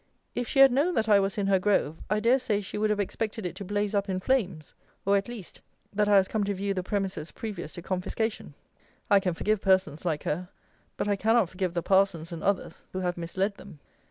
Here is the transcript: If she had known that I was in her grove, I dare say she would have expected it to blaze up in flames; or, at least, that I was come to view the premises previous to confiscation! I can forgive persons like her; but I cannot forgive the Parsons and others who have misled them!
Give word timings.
If 0.33 0.47
she 0.47 0.61
had 0.61 0.71
known 0.71 0.95
that 0.95 1.07
I 1.07 1.19
was 1.19 1.37
in 1.37 1.45
her 1.45 1.59
grove, 1.59 2.01
I 2.09 2.19
dare 2.19 2.39
say 2.39 2.59
she 2.59 2.75
would 2.79 2.89
have 2.89 2.99
expected 2.99 3.45
it 3.45 3.55
to 3.57 3.63
blaze 3.63 3.93
up 3.93 4.09
in 4.09 4.19
flames; 4.19 4.73
or, 5.05 5.15
at 5.15 5.27
least, 5.27 5.61
that 5.93 6.09
I 6.09 6.17
was 6.17 6.27
come 6.27 6.43
to 6.45 6.55
view 6.55 6.73
the 6.73 6.81
premises 6.81 7.29
previous 7.29 7.71
to 7.73 7.83
confiscation! 7.83 8.55
I 9.11 9.19
can 9.19 9.35
forgive 9.35 9.61
persons 9.61 10.03
like 10.03 10.23
her; 10.23 10.49
but 10.97 11.07
I 11.07 11.15
cannot 11.17 11.49
forgive 11.49 11.75
the 11.75 11.83
Parsons 11.83 12.31
and 12.31 12.41
others 12.43 12.87
who 12.91 12.99
have 13.01 13.15
misled 13.15 13.57
them! 13.57 13.77